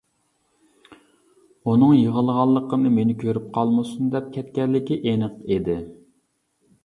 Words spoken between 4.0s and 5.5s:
دەپ كەتكەنلىكى ئېنىق